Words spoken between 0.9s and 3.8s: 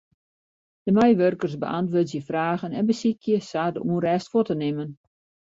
meiwurkers beäntwurdzje fragen en besykje sa de